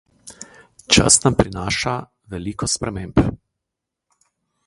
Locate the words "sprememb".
2.77-3.21